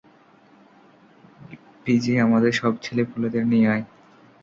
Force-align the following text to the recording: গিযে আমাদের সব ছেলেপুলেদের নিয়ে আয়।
গিযে 1.85 2.13
আমাদের 2.19 2.51
সব 2.51 2.73
ছেলেপুলেদের 2.81 3.43
নিয়ে 3.47 3.67
আয়। 3.67 3.83